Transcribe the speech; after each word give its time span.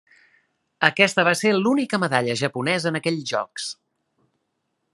Aquesta 0.87 1.25
va 1.27 1.33
ser 1.41 1.51
l'única 1.57 1.99
medalla 2.05 2.37
japonesa 2.41 2.89
en 2.93 2.99
aquells 3.01 3.29
Jocs. 3.33 3.69